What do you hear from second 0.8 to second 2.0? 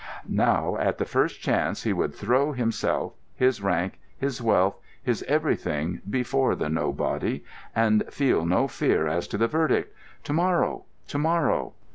the first chance, he